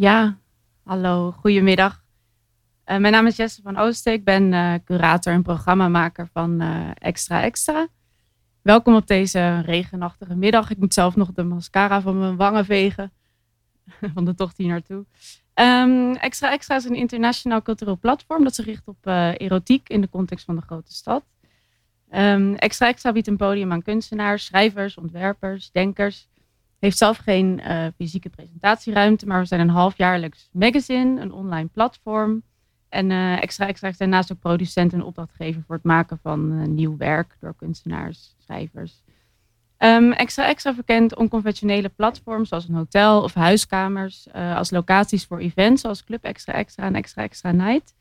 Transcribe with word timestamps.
Ja, 0.00 0.38
hallo, 0.82 1.32
goedemiddag. 1.32 2.04
Uh, 2.86 2.96
mijn 2.96 3.12
naam 3.12 3.26
is 3.26 3.36
Jesse 3.36 3.62
van 3.62 3.76
Oosten. 3.76 4.12
Ik 4.12 4.24
ben 4.24 4.52
uh, 4.52 4.74
curator 4.84 5.32
en 5.32 5.42
programmamaker 5.42 6.28
van 6.32 6.62
uh, 6.62 6.90
Extra 6.94 7.42
Extra. 7.42 7.88
Welkom 8.62 8.94
op 8.94 9.06
deze 9.06 9.60
regenachtige 9.60 10.36
middag. 10.36 10.70
Ik 10.70 10.78
moet 10.78 10.94
zelf 10.94 11.16
nog 11.16 11.32
de 11.32 11.42
mascara 11.42 12.00
van 12.00 12.18
mijn 12.18 12.36
wangen 12.36 12.64
vegen. 12.64 13.12
van 14.14 14.24
de 14.24 14.34
tocht 14.34 14.56
hier 14.56 14.68
naartoe. 14.68 15.04
Um, 15.54 16.14
Extra 16.14 16.52
Extra 16.52 16.76
is 16.76 16.84
een 16.84 16.94
internationaal 16.94 17.62
cultureel 17.62 17.98
platform 17.98 18.44
dat 18.44 18.54
zich 18.54 18.64
richt 18.64 18.88
op 18.88 19.06
erotiek 19.36 19.88
in 19.88 20.00
de 20.00 20.08
context 20.08 20.44
van 20.44 20.56
de 20.56 20.62
grote 20.62 20.92
stad. 20.92 21.24
Um, 22.12 22.54
Extra 22.54 22.88
Extra 22.88 23.12
biedt 23.12 23.26
een 23.26 23.36
podium 23.36 23.72
aan 23.72 23.82
kunstenaars, 23.82 24.44
schrijvers, 24.44 24.96
ontwerpers, 24.96 25.70
denkers 25.70 26.28
heeft 26.78 26.98
zelf 26.98 27.16
geen 27.16 27.60
uh, 27.66 27.86
fysieke 27.96 28.28
presentatieruimte, 28.28 29.26
maar 29.26 29.40
we 29.40 29.46
zijn 29.46 29.60
een 29.60 29.68
halfjaarlijks 29.68 30.48
magazine, 30.52 31.20
een 31.20 31.32
online 31.32 31.68
platform. 31.68 32.42
En 32.88 33.10
uh, 33.10 33.42
Extra 33.42 33.66
Extra 33.66 33.92
zijn 33.92 34.08
naast 34.08 34.32
ook 34.32 34.38
producent 34.38 34.92
en 34.92 35.02
opdrachtgever 35.02 35.62
voor 35.66 35.74
het 35.74 35.84
maken 35.84 36.18
van 36.22 36.52
uh, 36.52 36.66
nieuw 36.66 36.96
werk 36.96 37.36
door 37.40 37.54
kunstenaars, 37.56 38.34
schrijvers. 38.38 39.02
Um, 39.78 40.12
extra 40.12 40.46
Extra 40.46 40.74
verkent 40.74 41.16
onconventionele 41.16 41.88
platforms 41.88 42.48
zoals 42.48 42.68
een 42.68 42.74
hotel 42.74 43.22
of 43.22 43.34
huiskamers 43.34 44.32
als 44.32 44.70
locaties 44.70 45.24
voor 45.24 45.38
events 45.38 45.82
zoals 45.82 46.04
Club 46.04 46.24
Extra 46.24 46.52
Extra 46.52 46.84
en 46.84 46.94
Extra 46.94 47.22
Extra 47.22 47.52
Night. 47.52 47.94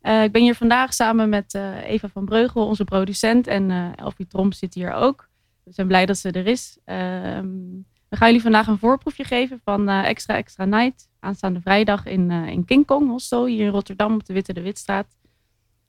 ik 0.00 0.32
ben 0.32 0.42
hier 0.42 0.54
vandaag 0.54 0.94
samen 0.94 1.28
met 1.28 1.54
Eva 1.84 2.08
van 2.08 2.24
Breugel, 2.24 2.66
onze 2.66 2.84
producent, 2.84 3.46
en 3.46 3.94
Elfie 3.96 4.26
Tromp 4.26 4.54
zit 4.54 4.74
hier 4.74 4.92
ook. 4.92 5.28
We 5.62 5.72
zijn 5.72 5.86
blij 5.86 6.06
dat 6.06 6.18
ze 6.18 6.30
er 6.30 6.46
is. 6.46 6.78
Um, 6.84 7.86
we 8.10 8.16
gaan 8.16 8.26
jullie 8.26 8.42
vandaag 8.42 8.66
een 8.66 8.78
voorproefje 8.78 9.24
geven 9.24 9.60
van 9.64 9.88
uh, 9.88 10.04
Extra 10.04 10.36
Extra 10.36 10.64
Night. 10.64 11.08
Aanstaande 11.20 11.60
vrijdag 11.60 12.06
in, 12.06 12.30
uh, 12.30 12.46
in 12.46 12.64
King 12.64 12.86
Kong 12.86 13.08
Hostel, 13.08 13.46
hier 13.46 13.64
in 13.64 13.70
Rotterdam 13.70 14.14
op 14.14 14.24
de 14.24 14.32
Witte 14.32 14.52
de 14.52 14.62
Witstraat. 14.62 15.06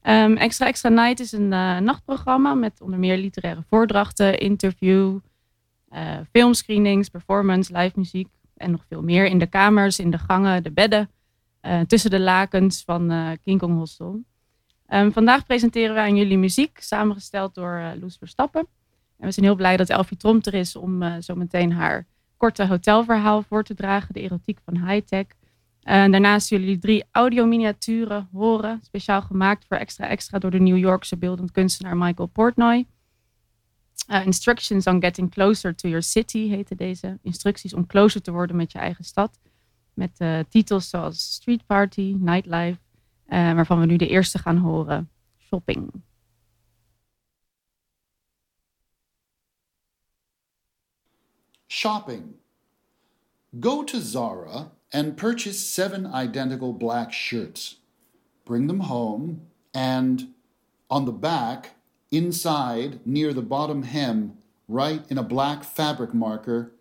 Um, 0.03 0.38
Extra 0.38 0.67
Extra 0.67 0.89
Night 0.89 1.19
is 1.19 1.31
een 1.31 1.52
uh, 1.52 1.78
nachtprogramma 1.78 2.53
met 2.53 2.81
onder 2.81 3.00
meer 3.00 3.17
literaire 3.17 3.63
voordrachten, 3.69 4.39
interview, 4.39 5.19
filmscreenings, 6.31 7.09
performance, 7.09 7.78
live 7.78 8.00
muziek 8.00 8.28
en 8.56 8.72
nog 8.72 8.85
veel 8.88 9.03
meer 9.03 9.25
in 9.25 9.38
de 9.38 9.47
kamers, 9.47 10.00
in 10.00 10.11
de 10.11 10.17
gangen, 10.17 10.63
de 10.63 10.72
bedden, 10.72 11.09
tussen 11.88 12.09
de 12.09 12.19
lakens 12.19 12.83
van 12.83 13.38
King 13.44 13.59
Kong 13.59 13.78
Hostel. 13.78 14.23
Um, 14.88 15.11
vandaag 15.11 15.45
presenteren 15.45 15.95
we 15.95 16.02
aan 16.02 16.16
jullie 16.16 16.38
muziek, 16.38 16.80
samengesteld 16.80 17.56
door 17.56 17.83
Loes 18.00 18.17
Verstappen. 18.17 18.67
En 19.17 19.25
we 19.28 19.31
zijn 19.31 19.45
heel 19.45 19.56
blij 19.56 19.78
dat 19.78 19.89
Elfie 19.89 20.17
Tromp 20.17 20.45
er 20.45 20.53
is 20.53 20.75
om 20.75 21.22
zo 21.22 21.35
meteen 21.35 21.72
haar 21.72 22.06
korte 22.42 22.67
hotelverhaal 22.67 23.44
voor 23.44 23.64
te 23.64 23.73
dragen. 23.73 24.14
De 24.14 24.22
erotiek 24.22 24.59
van 24.66 24.88
hightech. 24.88 25.25
Uh, 25.25 26.11
daarnaast 26.11 26.47
zullen 26.47 26.64
jullie 26.64 26.80
drie 26.80 27.03
audiominiaturen 27.11 28.30
horen. 28.31 28.80
Speciaal 28.84 29.22
gemaakt 29.22 29.66
voor 29.67 29.78
extra 29.78 30.08
extra 30.08 30.39
door 30.39 30.52
de 30.52 30.59
New 30.59 30.78
Yorkse 30.78 31.17
beeldend 31.17 31.52
kunstenaar 31.52 31.97
Michael 31.97 32.28
Portnoy. 32.28 32.86
Uh, 34.09 34.25
instructions 34.25 34.88
on 34.88 35.02
getting 35.02 35.31
closer 35.31 35.75
to 35.75 35.88
your 35.88 36.03
city 36.03 36.50
heette 36.50 36.75
deze. 36.75 37.19
Instructies 37.22 37.73
om 37.73 37.86
closer 37.86 38.22
te 38.22 38.31
worden 38.31 38.56
met 38.56 38.72
je 38.72 38.80
eigen 38.80 39.03
stad. 39.03 39.39
Met 39.94 40.12
uh, 40.17 40.39
titels 40.50 40.89
zoals 40.89 41.34
Street 41.34 41.66
Party, 41.66 42.16
Nightlife. 42.19 42.80
waarvan 43.28 43.80
we 43.80 43.86
nu 43.86 43.95
de 43.95 44.08
eerste 44.08 44.38
gaan 44.38 44.58
horen. 44.58 45.09
Shopping. 45.38 45.92
Shopping. 51.73 52.33
Go 53.58 53.83
to 53.83 54.02
Zara 54.02 54.72
and 54.91 55.16
purchase 55.16 55.66
seven 55.66 56.05
identical 56.05 56.73
black 56.73 57.13
shirts. 57.13 57.78
Bring 58.44 58.67
them 58.67 58.81
home, 58.81 59.44
and 59.73 60.33
on 60.89 61.05
the 61.05 61.13
back, 61.13 61.75
inside, 62.11 63.00
near 63.07 63.31
the 63.31 63.41
bottom 63.41 63.84
hem, 63.84 64.38
write 64.68 65.09
in 65.09 65.18
a 65.18 65.23
black 65.23 65.63
fabric 65.63 66.13
marker 66.13 66.73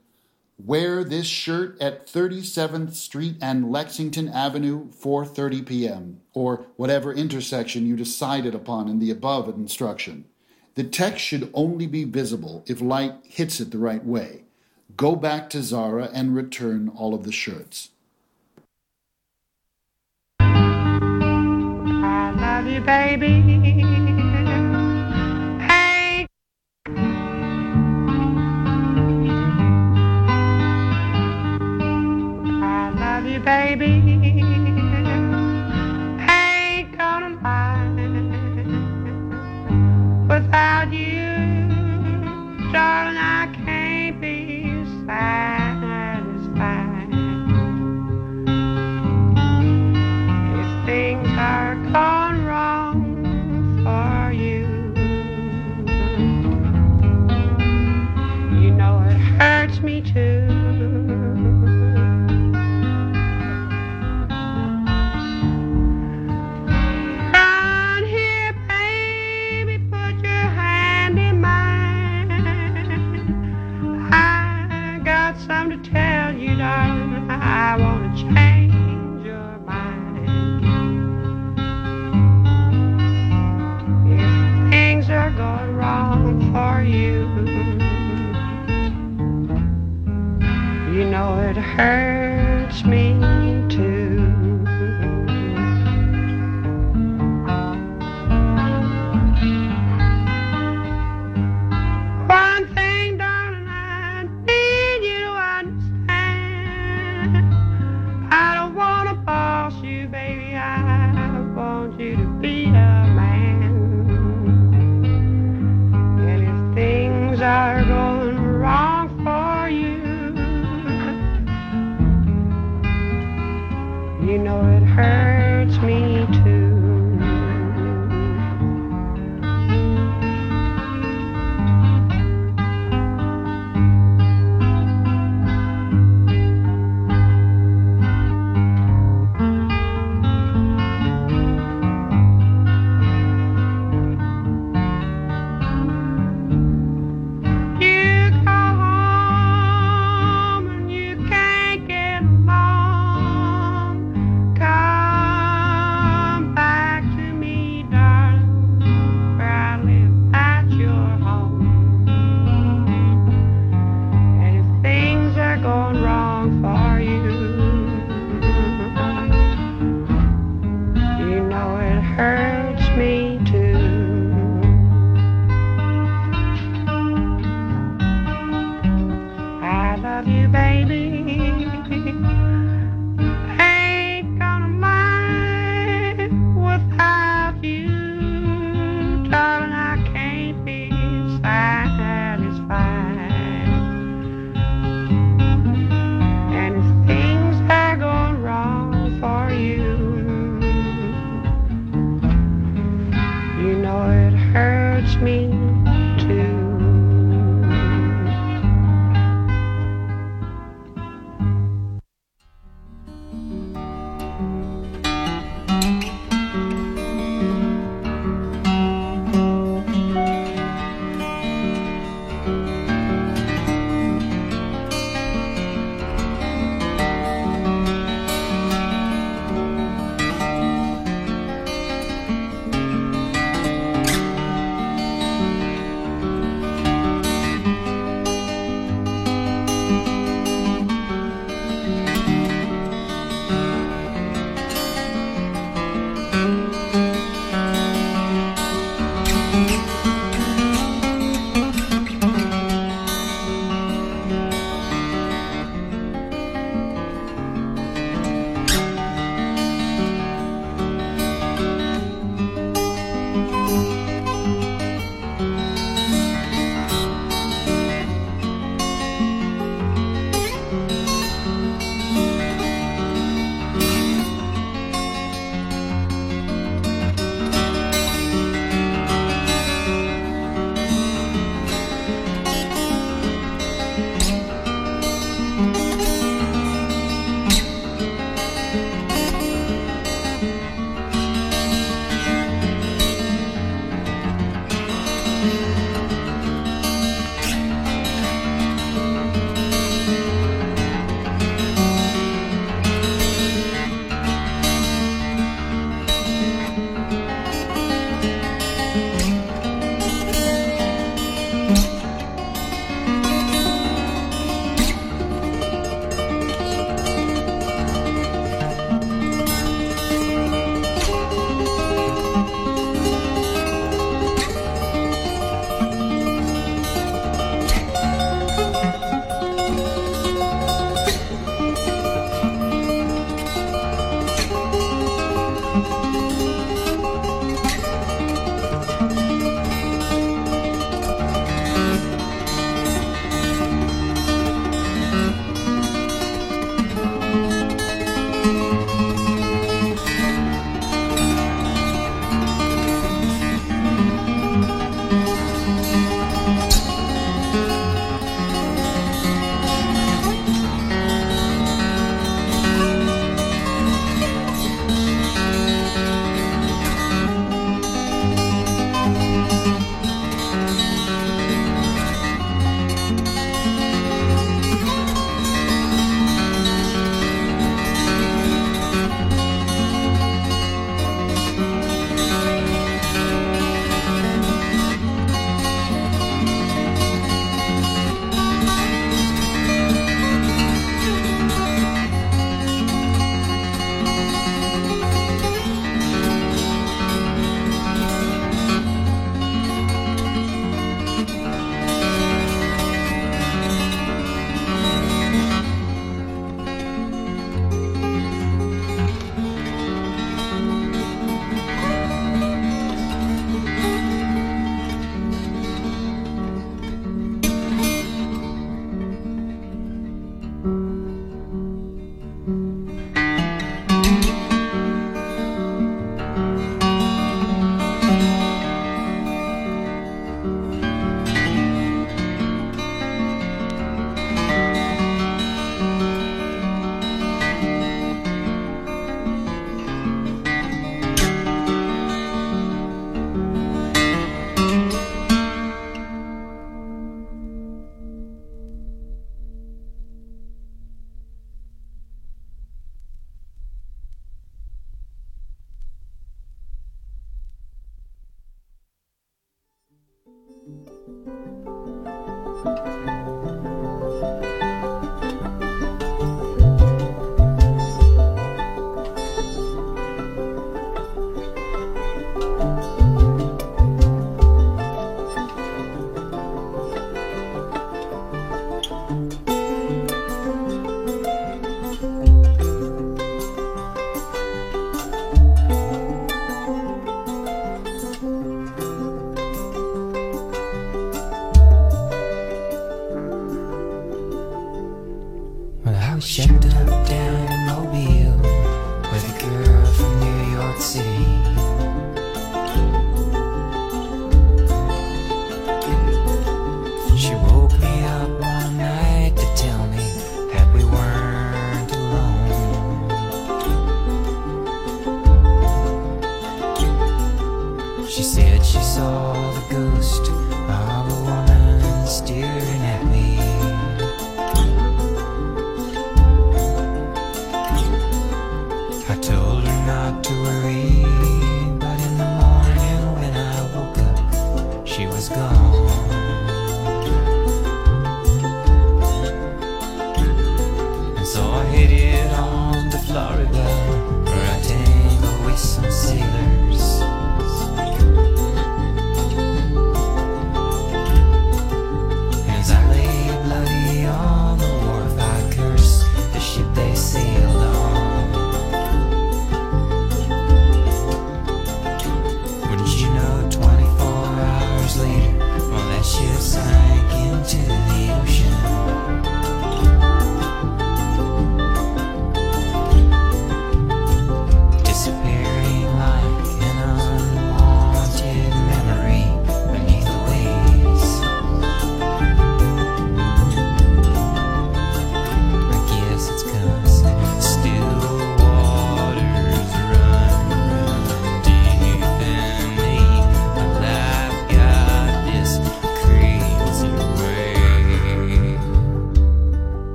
Wear 0.59 1.04
this 1.04 1.28
shirt 1.28 1.81
at 1.81 2.09
37th 2.09 2.94
Street 2.94 3.37
and 3.41 3.70
Lexington 3.70 4.28
Avenue, 4.28 4.91
4:30 4.91 5.66
p.m., 5.66 6.20
or 6.34 6.66
whatever 6.75 7.12
intersection 7.12 7.87
you 7.87 7.94
decided 7.94 8.56
upon 8.56 8.88
in 8.88 8.98
the 8.98 9.12
above 9.12 9.48
instruction. 9.48 10.25
The 10.75 10.82
text 10.82 11.25
should 11.25 11.48
only 11.54 11.87
be 11.87 12.03
visible 12.03 12.64
if 12.66 12.81
light 12.81 13.14
hits 13.22 13.60
it 13.60 13.70
the 13.70 13.78
right 13.78 14.04
way. 14.04 14.47
Go 15.00 15.16
back 15.16 15.49
to 15.49 15.62
Zara 15.62 16.11
and 16.12 16.37
return 16.37 16.93
all 16.94 17.15
of 17.15 17.25
the 17.25 17.33
shirts. 17.33 17.88
I 20.38 22.34
love 22.37 22.66
you, 22.66 22.83
baby. 22.83 23.41
Hey. 25.59 26.27
I 32.62 32.91
love 32.94 33.25
you, 33.25 33.41
baby. 33.41 34.09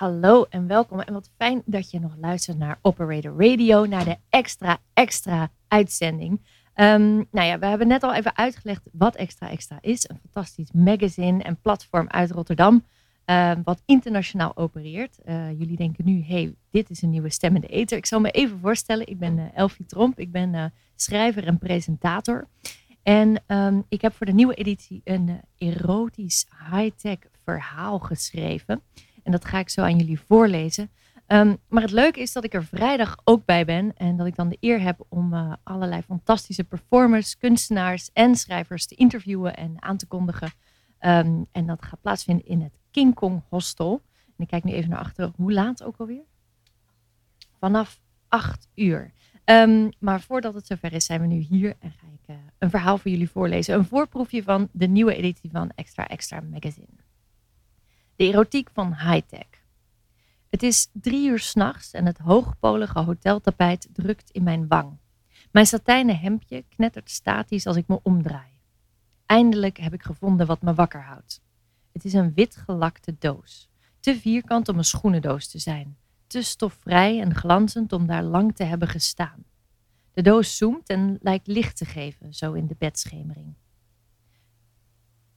Hallo 0.00 0.46
en 0.48 0.66
welkom. 0.66 1.00
En 1.00 1.12
wat 1.12 1.30
fijn 1.36 1.62
dat 1.64 1.90
je 1.90 2.00
nog 2.00 2.16
luistert 2.20 2.58
naar 2.58 2.78
Operator 2.82 3.48
Radio, 3.48 3.84
naar 3.86 4.04
de 4.04 4.16
extra, 4.28 4.78
extra 4.94 5.50
uitzending. 5.68 6.40
Ehm, 6.74 7.14
nou 7.14 7.46
ja, 7.46 7.58
we 7.58 7.66
hebben 7.66 7.88
net 7.88 8.02
al 8.02 8.14
even 8.14 8.36
uitgelegd 8.36 8.82
wat 8.92 9.16
Extra 9.16 9.50
Extra 9.50 9.78
is. 9.80 10.08
Een 10.08 10.18
fantastisch 10.22 10.72
magazine 10.72 11.42
en 11.42 11.60
platform 11.60 12.08
uit 12.08 12.30
Rotterdam, 12.30 12.84
ehm, 13.24 13.60
wat 13.64 13.82
internationaal 13.86 14.56
opereert. 14.56 15.18
Eh, 15.22 15.50
jullie 15.58 15.76
denken 15.76 16.04
nu, 16.04 16.24
hey, 16.26 16.54
dit 16.70 16.90
is 16.90 17.02
een 17.02 17.10
nieuwe 17.10 17.30
stem 17.30 17.54
in 17.54 17.60
de 17.60 17.66
ether. 17.66 17.98
Ik 17.98 18.06
zal 18.06 18.20
me 18.20 18.30
even 18.30 18.58
voorstellen. 18.58 19.06
Ik 19.06 19.18
ben 19.18 19.38
uh, 19.38 19.44
Elfie 19.54 19.86
Tromp. 19.86 20.18
Ik 20.18 20.32
ben 20.32 20.54
eh, 20.54 20.64
schrijver 20.96 21.46
en 21.46 21.58
presentator. 21.58 22.48
En 23.02 23.42
ehm, 23.46 23.80
ik 23.88 24.00
heb 24.00 24.14
voor 24.14 24.26
de 24.26 24.32
nieuwe 24.32 24.54
editie 24.54 25.00
een 25.04 25.40
erotisch 25.58 26.46
high-tech 26.70 27.18
verhaal 27.44 27.98
geschreven. 27.98 28.82
En 29.30 29.36
dat 29.36 29.44
ga 29.44 29.58
ik 29.58 29.68
zo 29.68 29.80
aan 29.80 29.96
jullie 29.96 30.20
voorlezen. 30.20 30.90
Um, 31.26 31.56
maar 31.68 31.82
het 31.82 31.90
leuke 31.90 32.20
is 32.20 32.32
dat 32.32 32.44
ik 32.44 32.54
er 32.54 32.64
vrijdag 32.64 33.16
ook 33.24 33.44
bij 33.44 33.64
ben. 33.64 33.96
En 33.96 34.16
dat 34.16 34.26
ik 34.26 34.36
dan 34.36 34.48
de 34.48 34.56
eer 34.60 34.80
heb 34.80 35.04
om 35.08 35.34
uh, 35.34 35.52
allerlei 35.62 36.02
fantastische 36.02 36.64
performers, 36.64 37.38
kunstenaars 37.38 38.10
en 38.12 38.34
schrijvers 38.34 38.86
te 38.86 38.94
interviewen 38.94 39.56
en 39.56 39.82
aan 39.82 39.96
te 39.96 40.06
kondigen. 40.06 40.52
Um, 41.00 41.46
en 41.52 41.66
dat 41.66 41.82
gaat 41.82 42.00
plaatsvinden 42.00 42.46
in 42.46 42.60
het 42.60 42.78
King 42.90 43.14
Kong 43.14 43.42
Hostel. 43.48 44.02
En 44.26 44.44
ik 44.44 44.46
kijk 44.46 44.64
nu 44.64 44.72
even 44.72 44.90
naar 44.90 44.98
achteren. 44.98 45.32
Hoe 45.36 45.52
laat 45.52 45.82
ook 45.82 45.96
alweer? 45.96 46.24
Vanaf 47.58 48.00
8 48.28 48.68
uur. 48.74 49.12
Um, 49.44 49.90
maar 49.98 50.20
voordat 50.20 50.54
het 50.54 50.66
zover 50.66 50.92
is, 50.92 51.04
zijn 51.04 51.20
we 51.20 51.26
nu 51.26 51.38
hier 51.38 51.74
en 51.78 51.90
ga 51.90 52.06
ik 52.22 52.28
uh, 52.34 52.36
een 52.58 52.70
verhaal 52.70 52.98
voor 52.98 53.10
jullie 53.10 53.30
voorlezen. 53.30 53.74
Een 53.74 53.84
voorproefje 53.84 54.42
van 54.42 54.68
de 54.72 54.86
nieuwe 54.86 55.14
editie 55.14 55.50
van 55.50 55.70
Extra 55.74 56.08
Extra 56.08 56.40
Magazine. 56.40 57.08
De 58.20 58.26
erotiek 58.26 58.70
van 58.72 58.94
high-tech. 58.94 59.64
Het 60.50 60.62
is 60.62 60.88
drie 60.92 61.28
uur 61.28 61.38
s'nachts 61.38 61.92
en 61.92 62.06
het 62.06 62.18
hoogpolige 62.18 63.00
hoteltapijt 63.00 63.88
drukt 63.92 64.30
in 64.30 64.42
mijn 64.42 64.68
wang. 64.68 64.98
Mijn 65.50 65.66
satijnen 65.66 66.18
hemdje 66.18 66.64
knettert 66.68 67.10
statisch 67.10 67.66
als 67.66 67.76
ik 67.76 67.88
me 67.88 68.00
omdraai. 68.02 68.60
Eindelijk 69.26 69.76
heb 69.76 69.92
ik 69.92 70.02
gevonden 70.02 70.46
wat 70.46 70.62
me 70.62 70.74
wakker 70.74 71.02
houdt. 71.02 71.42
Het 71.92 72.04
is 72.04 72.12
een 72.12 72.34
wit 72.34 72.56
gelakte 72.56 73.16
doos. 73.18 73.68
Te 74.00 74.16
vierkant 74.16 74.68
om 74.68 74.78
een 74.78 74.84
schoenendoos 74.84 75.48
te 75.48 75.58
zijn. 75.58 75.96
Te 76.26 76.42
stofvrij 76.42 77.20
en 77.20 77.34
glanzend 77.34 77.92
om 77.92 78.06
daar 78.06 78.22
lang 78.22 78.54
te 78.56 78.64
hebben 78.64 78.88
gestaan. 78.88 79.44
De 80.12 80.22
doos 80.22 80.56
zoomt 80.56 80.88
en 80.88 81.18
lijkt 81.20 81.46
licht 81.46 81.76
te 81.76 81.84
geven, 81.84 82.34
zo 82.34 82.52
in 82.52 82.66
de 82.66 82.76
bedschemering. 82.78 83.54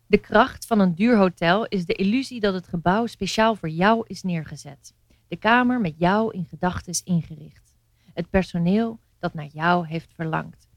De 0.06 0.18
kracht 0.18 0.66
van 0.66 0.80
een 0.80 0.96
duur 0.96 1.18
hotel 1.18 1.66
is 1.66 1.86
de 1.86 1.94
illusie 1.94 2.40
dat 2.40 2.54
het 2.54 2.68
gebouw 2.68 3.06
speciaal 3.06 3.56
voor 3.56 3.70
jou 3.70 4.04
is 4.08 4.24
neergezet. 4.24 4.94
De 5.28 5.36
kamer 5.36 5.82
met 5.82 5.94
jou 5.98 6.34
in 6.34 6.46
gedachten 6.46 6.92
is 6.92 7.04
ingericht. 7.04 7.76
Het 8.14 8.30
personeel 8.30 9.00
dat 9.20 9.34
naar 9.34 9.48
jou 9.48 9.88
heeft 9.88 10.14
verlangd. 10.14 10.68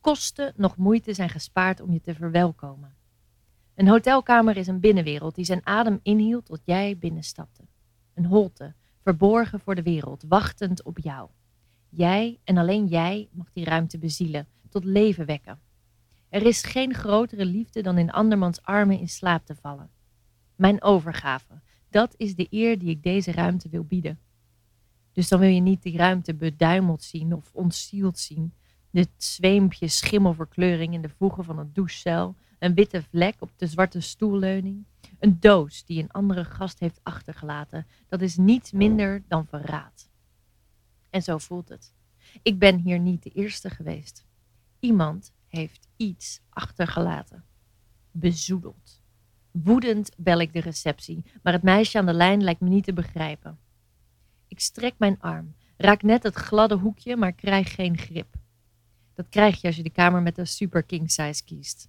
Kosten 0.00 0.52
nog 0.56 0.76
moeite 0.76 1.14
zijn 1.14 1.28
gespaard 1.28 1.80
om 1.80 1.92
je 1.92 2.00
te 2.00 2.14
verwelkomen. 2.14 2.96
Een 3.74 3.88
hotelkamer 3.88 4.56
is 4.56 4.66
een 4.66 4.80
binnenwereld 4.80 5.34
die 5.34 5.44
zijn 5.44 5.66
adem 5.66 6.00
inhield 6.02 6.44
tot 6.44 6.60
jij 6.64 6.98
binnenstapte. 6.98 7.62
Een 8.14 8.24
holte, 8.24 8.74
verborgen 9.02 9.60
voor 9.60 9.74
de 9.74 9.82
wereld, 9.82 10.24
wachtend 10.28 10.82
op 10.82 10.98
jou. 10.98 11.28
Jij 11.88 12.40
en 12.44 12.56
alleen 12.56 12.86
jij 12.86 13.28
mag 13.32 13.52
die 13.52 13.64
ruimte 13.64 13.98
bezielen, 13.98 14.48
tot 14.68 14.84
leven 14.84 15.26
wekken. 15.26 15.60
Er 16.28 16.42
is 16.42 16.62
geen 16.62 16.94
grotere 16.94 17.44
liefde 17.44 17.82
dan 17.82 17.98
in 17.98 18.10
andermans 18.10 18.62
armen 18.62 18.98
in 18.98 19.08
slaap 19.08 19.46
te 19.46 19.54
vallen. 19.54 19.90
Mijn 20.56 20.82
overgave, 20.82 21.60
dat 21.90 22.14
is 22.16 22.34
de 22.34 22.46
eer 22.50 22.78
die 22.78 22.90
ik 22.90 23.02
deze 23.02 23.32
ruimte 23.32 23.68
wil 23.68 23.84
bieden. 23.84 24.18
Dus 25.12 25.28
dan 25.28 25.40
wil 25.40 25.48
je 25.48 25.60
niet 25.60 25.82
die 25.82 25.96
ruimte 25.96 26.34
beduimeld 26.34 27.02
zien 27.02 27.32
of 27.32 27.50
ontzield 27.52 28.18
zien. 28.18 28.52
Dit 28.90 29.08
zweempje 29.16 29.88
schimmelverkleuring 29.88 30.94
in 30.94 31.02
de 31.02 31.08
voegen 31.08 31.44
van 31.44 31.58
een 31.58 31.72
douchecel. 31.72 32.36
Een 32.58 32.74
witte 32.74 33.02
vlek 33.02 33.34
op 33.38 33.50
de 33.56 33.66
zwarte 33.66 34.00
stoelleuning. 34.00 34.84
Een 35.18 35.40
doos 35.40 35.84
die 35.84 36.02
een 36.02 36.10
andere 36.10 36.44
gast 36.44 36.78
heeft 36.78 37.00
achtergelaten. 37.02 37.86
Dat 38.08 38.20
is 38.20 38.36
niets 38.36 38.72
minder 38.72 39.22
dan 39.28 39.46
verraad. 39.46 40.10
En 41.10 41.22
zo 41.22 41.38
voelt 41.38 41.68
het. 41.68 41.94
Ik 42.42 42.58
ben 42.58 42.78
hier 42.78 42.98
niet 42.98 43.22
de 43.22 43.30
eerste 43.30 43.70
geweest. 43.70 44.26
Iemand 44.78 45.32
heeft 45.48 45.88
iets 45.96 46.40
achtergelaten. 46.48 47.44
Bezoedeld. 48.10 49.02
Woedend 49.50 50.10
bel 50.16 50.40
ik 50.40 50.52
de 50.52 50.60
receptie, 50.60 51.24
maar 51.42 51.52
het 51.52 51.62
meisje 51.62 51.98
aan 51.98 52.06
de 52.06 52.12
lijn 52.12 52.42
lijkt 52.42 52.60
me 52.60 52.68
niet 52.68 52.84
te 52.84 52.92
begrijpen. 52.92 53.58
Ik 54.48 54.60
strek 54.60 54.94
mijn 54.98 55.20
arm, 55.20 55.54
raak 55.76 56.02
net 56.02 56.22
het 56.22 56.34
gladde 56.34 56.76
hoekje, 56.76 57.16
maar 57.16 57.32
krijg 57.32 57.74
geen 57.74 57.98
grip. 57.98 58.36
Dat 59.14 59.28
krijg 59.28 59.60
je 59.60 59.66
als 59.66 59.76
je 59.76 59.82
de 59.82 59.90
kamer 59.90 60.22
met 60.22 60.36
de 60.36 60.44
super 60.44 60.82
king 60.82 61.10
size 61.10 61.44
kiest. 61.44 61.88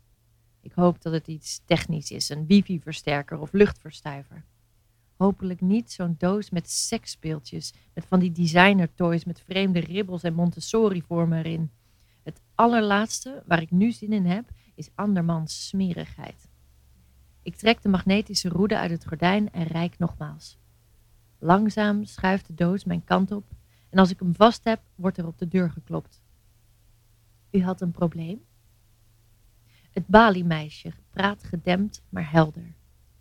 Ik 0.62 0.72
hoop 0.72 1.02
dat 1.02 1.14
het 1.14 1.28
iets 1.28 1.62
technisch 1.66 2.12
is, 2.12 2.30
een 2.30 2.46
wifi-versterker 2.46 3.40
of 3.40 3.52
luchtverstuiver. 3.52 4.46
Hopelijk 5.18 5.62
niet 5.62 5.92
zo'n 5.92 6.16
doos 6.18 6.50
met 6.50 6.70
seksspeeltjes, 6.70 7.74
met 7.94 8.06
van 8.06 8.20
die 8.20 8.32
designer 8.32 8.94
toys 8.94 9.26
met 9.26 9.42
vreemde 9.42 9.80
ribbels 9.80 10.24
en 10.24 10.34
Montessori-vormen 10.34 11.38
erin. 11.38 11.72
Allerlaatste 12.60 13.44
waar 13.46 13.62
ik 13.62 13.72
nu 13.72 13.92
zin 13.92 14.14
in 14.14 14.26
heb, 14.26 14.50
is 14.76 14.90
andermans 14.96 15.68
smerigheid. 15.68 16.50
Ik 17.42 17.56
trek 17.56 17.82
de 17.82 17.90
magnetische 17.90 18.50
roede 18.50 18.78
uit 18.78 18.92
het 18.92 19.08
gordijn 19.08 19.52
en 19.52 19.64
rijk 19.64 19.98
nogmaals. 19.98 20.58
Langzaam 21.38 22.06
schuift 22.06 22.48
de 22.48 22.54
doos 22.54 22.84
mijn 22.84 23.04
kant 23.04 23.32
op 23.32 23.52
en 23.90 24.00
als 24.00 24.10
ik 24.10 24.20
hem 24.20 24.36
vast 24.36 24.64
heb, 24.64 24.82
wordt 24.96 25.18
er 25.18 25.28
op 25.28 25.38
de 25.38 25.48
deur 25.48 25.72
geklopt. 25.72 26.22
U 27.52 27.64
had 27.64 27.82
een 27.82 27.92
probleem? 27.92 28.42
Het 29.92 30.08
baliemeisje 30.08 30.94
praat 31.10 31.44
gedempt, 31.44 32.02
maar 32.10 32.32
helder. 32.32 32.76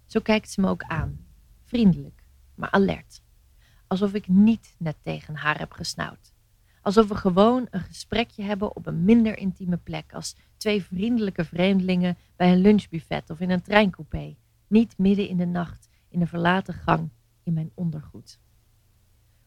Zo 0.06 0.20
kijkt 0.20 0.50
ze 0.50 0.60
me 0.60 0.68
ook 0.68 0.82
aan. 0.82 1.26
Vriendelijk, 1.62 2.24
maar 2.54 2.70
alert. 2.70 3.22
Alsof 3.86 4.12
ik 4.12 4.28
niet 4.28 4.74
net 4.78 4.96
tegen 5.02 5.34
haar 5.36 5.58
heb 5.58 5.72
gesnauwd. 5.72 6.36
Alsof 6.88 7.08
we 7.08 7.14
gewoon 7.14 7.66
een 7.70 7.80
gesprekje 7.80 8.42
hebben 8.42 8.76
op 8.76 8.86
een 8.86 9.04
minder 9.04 9.38
intieme 9.38 9.76
plek, 9.76 10.12
als 10.12 10.36
twee 10.56 10.82
vriendelijke 10.82 11.44
vreemdelingen 11.44 12.16
bij 12.36 12.52
een 12.52 12.60
lunchbuffet 12.60 13.30
of 13.30 13.40
in 13.40 13.50
een 13.50 13.62
treincoupé, 13.62 14.36
niet 14.66 14.98
midden 14.98 15.28
in 15.28 15.36
de 15.36 15.46
nacht 15.46 15.88
in 16.08 16.20
een 16.20 16.28
verlaten 16.28 16.74
gang 16.74 17.10
in 17.42 17.52
mijn 17.52 17.70
ondergoed. 17.74 18.40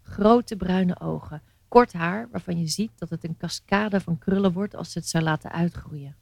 Grote 0.01 0.56
bruine 0.56 0.99
ogen, 0.99 1.41
kort 1.67 1.93
haar 1.93 2.30
waarvan 2.32 2.60
je 2.60 2.67
ziet 2.67 2.91
dat 2.95 3.10
het 3.10 3.23
een 3.23 3.38
cascade 3.38 4.01
van 4.01 4.17
krullen 4.17 4.54
wordt 4.54 4.75
als 4.75 4.91
ze 4.91 4.99
het 4.99 5.08
zou 5.08 5.23
laten 5.23 5.51
uitgroeien. 5.51 6.15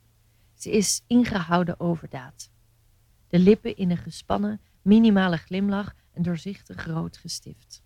Ze 0.54 0.72
is 0.72 1.04
ingehouden 1.08 1.80
overdaad. 1.80 2.52
De 3.28 3.40
lippen 3.40 3.76
in 3.76 3.92
een 3.92 3.98
gespannen, 3.98 4.62
minimale 4.82 5.38
glimlach 5.38 5.96
en 6.12 6.22
doorzichtig 6.22 6.86
rood 6.86 7.18
gestift. 7.18 7.84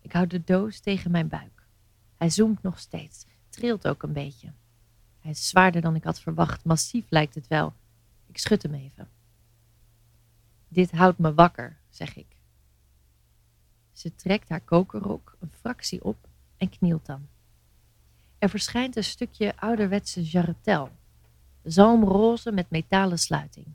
Ik 0.00 0.12
hou 0.12 0.26
de 0.26 0.44
doos 0.44 0.80
tegen 0.80 1.10
mijn 1.10 1.28
buik. 1.28 1.55
Hij 2.16 2.30
zoomt 2.30 2.62
nog 2.62 2.78
steeds, 2.78 3.26
trilt 3.48 3.88
ook 3.88 4.02
een 4.02 4.12
beetje. 4.12 4.52
Hij 5.18 5.30
is 5.30 5.48
zwaarder 5.48 5.80
dan 5.80 5.94
ik 5.94 6.04
had 6.04 6.20
verwacht, 6.20 6.64
massief 6.64 7.04
lijkt 7.08 7.34
het 7.34 7.46
wel. 7.46 7.74
Ik 8.26 8.38
schud 8.38 8.62
hem 8.62 8.74
even. 8.74 9.08
Dit 10.68 10.90
houdt 10.90 11.18
me 11.18 11.34
wakker, 11.34 11.76
zeg 11.90 12.16
ik. 12.16 12.36
Ze 13.92 14.14
trekt 14.14 14.48
haar 14.48 14.60
kokerrok 14.60 15.36
een 15.40 15.52
fractie 15.60 16.04
op 16.04 16.28
en 16.56 16.68
knielt 16.68 17.06
dan. 17.06 17.28
Er 18.38 18.48
verschijnt 18.48 18.96
een 18.96 19.04
stukje 19.04 19.56
ouderwetse 19.56 20.24
jarretel, 20.24 20.90
zalmroze 21.62 22.52
met 22.52 22.70
metalen 22.70 23.18
sluiting. 23.18 23.66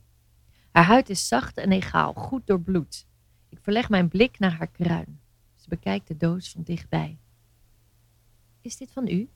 Haar 0.71 0.85
huid 0.85 1.09
is 1.09 1.27
zacht 1.27 1.57
en 1.57 1.71
egaal, 1.71 2.13
goed 2.13 2.47
doorbloed. 2.47 3.05
Ik 3.49 3.59
verleg 3.61 3.89
mijn 3.89 4.07
blik 4.07 4.39
naar 4.39 4.53
haar 4.53 4.67
kruin. 4.67 5.19
Ze 5.55 5.69
bekijkt 5.69 6.07
de 6.07 6.17
doos 6.17 6.51
van 6.51 6.63
dichtbij. 6.63 7.17
Is 8.61 8.77
dit 8.77 8.91
van 8.91 9.07
u? 9.07 9.29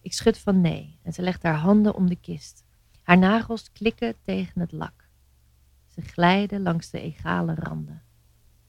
Ik 0.00 0.12
schud 0.12 0.38
van 0.38 0.60
nee 0.60 0.98
en 1.02 1.12
ze 1.12 1.22
legt 1.22 1.42
haar 1.42 1.58
handen 1.58 1.94
om 1.94 2.08
de 2.08 2.16
kist. 2.16 2.64
Haar 3.02 3.18
nagels 3.18 3.72
klikken 3.72 4.14
tegen 4.22 4.60
het 4.60 4.72
lak. 4.72 5.08
Ze 5.86 6.00
glijden 6.00 6.62
langs 6.62 6.90
de 6.90 7.00
egale 7.00 7.54
randen. 7.54 8.02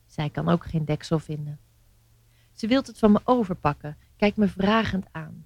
Zij 0.06 0.30
kan 0.30 0.50
ook 0.50 0.66
geen 0.66 0.86
deksel 0.86 1.20
vinden. 1.20 1.60
Ze 2.54 2.68
wilt 2.68 2.88
het 2.88 3.00
van 3.00 3.12
me 3.12 3.22
overpakken, 3.24 3.98
kijkt 4.16 4.38
me 4.38 4.48
vragend 4.48 5.06
aan. 5.12 5.46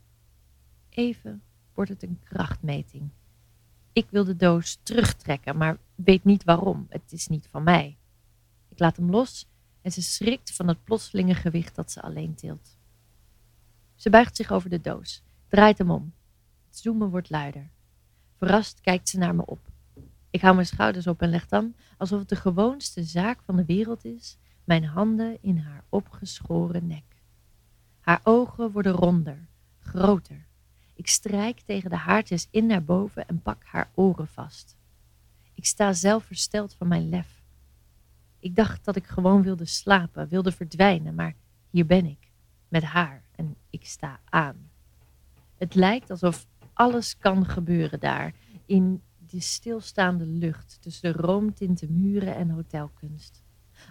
Even 0.89 1.43
wordt 1.73 1.89
het 1.89 2.03
een 2.03 2.19
krachtmeting. 2.23 3.09
Ik 3.91 4.09
wil 4.09 4.23
de 4.23 4.35
doos 4.35 4.79
terugtrekken, 4.83 5.57
maar 5.57 5.77
weet 5.95 6.23
niet 6.23 6.43
waarom. 6.43 6.85
Het 6.89 7.11
is 7.11 7.27
niet 7.27 7.47
van 7.47 7.63
mij. 7.63 7.97
Ik 8.69 8.79
laat 8.79 8.97
hem 8.97 9.09
los 9.09 9.47
en 9.81 9.91
ze 9.91 10.01
schrikt 10.01 10.55
van 10.55 10.67
het 10.67 10.83
plotselinge 10.83 11.35
gewicht 11.35 11.75
dat 11.75 11.91
ze 11.91 12.01
alleen 12.01 12.35
tilt. 12.35 12.77
Ze 13.97 14.09
buigt 14.09 14.35
zich 14.35 14.51
over 14.51 14.69
de 14.69 14.81
doos, 14.81 15.23
draait 15.47 15.77
hem 15.77 15.91
om. 15.91 16.13
Het 16.67 16.77
zoomen 16.77 17.09
wordt 17.09 17.29
luider. 17.29 17.69
Verrast 18.35 18.81
kijkt 18.81 19.09
ze 19.09 19.17
naar 19.17 19.35
me 19.35 19.45
op. 19.45 19.59
Ik 20.29 20.41
hou 20.41 20.55
mijn 20.55 20.67
schouders 20.67 21.07
op 21.07 21.21
en 21.21 21.29
leg 21.29 21.47
dan, 21.47 21.75
alsof 21.97 22.19
het 22.19 22.29
de 22.29 22.35
gewoonste 22.35 23.03
zaak 23.03 23.41
van 23.41 23.55
de 23.55 23.65
wereld 23.65 24.05
is, 24.05 24.37
mijn 24.63 24.85
handen 24.85 25.37
in 25.41 25.57
haar 25.57 25.83
opgeschoren 25.89 26.87
nek. 26.87 27.03
Haar 27.99 28.19
ogen 28.23 28.71
worden 28.71 28.91
ronder, 28.91 29.47
groter. 29.79 30.45
Ik 30.93 31.07
strijk 31.07 31.59
tegen 31.59 31.89
de 31.89 31.95
haartjes 31.95 32.47
in 32.51 32.65
naar 32.65 32.83
boven 32.83 33.27
en 33.27 33.41
pak 33.41 33.63
haar 33.63 33.89
oren 33.93 34.27
vast. 34.27 34.75
Ik 35.53 35.65
sta 35.65 35.93
zelf 35.93 36.23
versteld 36.23 36.73
van 36.73 36.87
mijn 36.87 37.09
lef. 37.09 37.43
Ik 38.39 38.55
dacht 38.55 38.85
dat 38.85 38.95
ik 38.95 39.07
gewoon 39.07 39.41
wilde 39.41 39.65
slapen, 39.65 40.27
wilde 40.27 40.51
verdwijnen, 40.51 41.15
maar 41.15 41.35
hier 41.69 41.85
ben 41.85 42.05
ik, 42.05 42.31
met 42.67 42.83
haar 42.83 43.25
en 43.37 43.55
ik 43.69 43.85
sta 43.85 44.19
aan. 44.29 44.69
Het 45.55 45.75
lijkt 45.75 46.09
alsof 46.09 46.47
alles 46.73 47.17
kan 47.17 47.45
gebeuren 47.45 47.99
daar, 47.99 48.33
in 48.65 49.01
die 49.17 49.41
stilstaande 49.41 50.25
lucht 50.25 50.77
tussen 50.81 51.13
de 51.13 51.21
roomtinte 51.21 51.91
muren 51.91 52.35
en 52.35 52.49
hotelkunst. 52.49 53.43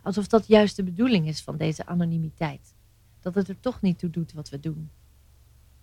Alsof 0.02 0.26
dat 0.26 0.46
juist 0.46 0.76
de 0.76 0.82
bedoeling 0.82 1.26
is 1.26 1.42
van 1.42 1.56
deze 1.56 1.86
anonimiteit. 1.86 2.74
Dat 3.20 3.34
het 3.34 3.48
er 3.48 3.60
toch 3.60 3.80
niet 3.80 3.98
toe 3.98 4.10
doet 4.10 4.32
wat 4.32 4.48
we 4.48 4.60
doen. 4.60 4.90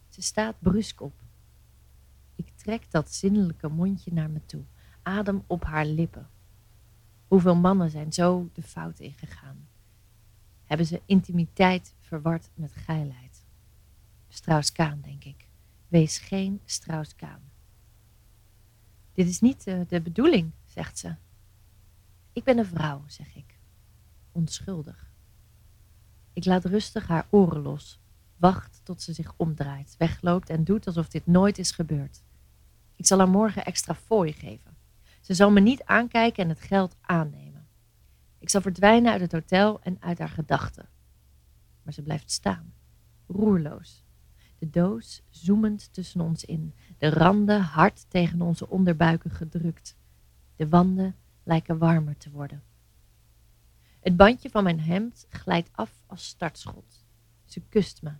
Ze 0.09 0.21
staat 0.21 0.55
brusk 0.59 1.01
op. 1.01 1.13
Ik 2.35 2.51
trek 2.55 2.91
dat 2.91 3.13
zinnelijke 3.13 3.67
mondje 3.67 4.13
naar 4.13 4.29
me 4.29 4.45
toe, 4.45 4.63
adem 5.01 5.43
op 5.47 5.63
haar 5.63 5.85
lippen. 5.85 6.29
Hoeveel 7.27 7.55
mannen 7.55 7.89
zijn 7.89 8.13
zo 8.13 8.49
de 8.53 8.61
fout 8.61 8.99
ingegaan? 8.99 9.67
Hebben 10.65 10.85
ze 10.85 11.01
intimiteit 11.05 11.95
verward 11.99 12.49
met 12.53 12.71
geilheid? 12.71 13.32
Strauss-Kaan, 14.33 15.01
denk 15.01 15.23
ik. 15.23 15.47
Wees 15.87 16.17
geen 16.17 16.61
Strauss-Kaan. 16.65 17.41
Dit 19.13 19.27
is 19.27 19.39
niet 19.39 19.67
uh, 19.67 19.81
de 19.87 20.01
bedoeling, 20.01 20.51
zegt 20.65 20.97
ze. 20.99 21.15
Ik 22.31 22.43
ben 22.43 22.57
een 22.57 22.65
vrouw, 22.65 23.03
zeg 23.07 23.35
ik. 23.35 23.59
Onschuldig. 24.31 25.11
Ik 26.33 26.45
laat 26.45 26.65
rustig 26.65 27.07
haar 27.07 27.27
oren 27.29 27.61
los, 27.61 27.99
wacht 28.37 28.81
tot 28.83 29.01
ze 29.01 29.13
zich 29.13 29.33
omdraait, 29.35 29.95
wegloopt 29.97 30.49
en 30.49 30.63
doet 30.63 30.87
alsof 30.87 31.07
dit 31.07 31.27
nooit 31.27 31.57
is 31.57 31.71
gebeurd. 31.71 32.23
Ik 32.95 33.05
zal 33.05 33.17
haar 33.17 33.29
morgen 33.29 33.65
extra 33.65 33.95
fooi 33.95 34.33
geven. 34.33 34.77
Ze 35.21 35.33
zal 35.33 35.51
me 35.51 35.59
niet 35.59 35.83
aankijken 35.83 36.43
en 36.43 36.49
het 36.49 36.61
geld 36.61 36.95
aannemen. 37.01 37.67
Ik 38.39 38.49
zal 38.49 38.61
verdwijnen 38.61 39.11
uit 39.11 39.21
het 39.21 39.31
hotel 39.31 39.81
en 39.81 39.97
uit 39.99 40.19
haar 40.19 40.29
gedachten. 40.29 40.89
Maar 41.83 41.93
ze 41.93 42.01
blijft 42.01 42.31
staan, 42.31 42.73
roerloos. 43.27 44.02
De 44.63 44.69
doos 44.69 45.21
zoemend 45.29 45.93
tussen 45.93 46.21
ons 46.21 46.45
in, 46.45 46.73
de 46.97 47.09
randen 47.09 47.61
hard 47.61 48.09
tegen 48.09 48.41
onze 48.41 48.69
onderbuiken 48.69 49.31
gedrukt. 49.31 49.97
De 50.55 50.69
wanden 50.69 51.15
lijken 51.43 51.77
warmer 51.77 52.17
te 52.17 52.31
worden. 52.31 52.63
Het 53.99 54.15
bandje 54.15 54.49
van 54.49 54.63
mijn 54.63 54.79
hemd 54.79 55.25
glijdt 55.29 55.69
af 55.71 56.01
als 56.05 56.25
startschot. 56.25 57.05
Ze 57.43 57.61
kust 57.69 58.01
me. 58.01 58.11